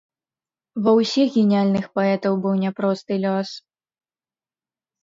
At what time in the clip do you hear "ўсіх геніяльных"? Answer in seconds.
0.99-1.85